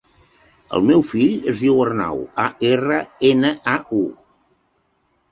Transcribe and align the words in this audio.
El 0.75 0.85
meu 0.91 1.01
fill 1.09 1.35
es 1.51 1.59
diu 1.63 1.81
Arnau: 1.83 2.23
a, 2.43 2.45
erra, 2.69 2.97
ena, 3.29 3.51
a, 3.75 3.77
u. 3.99 4.01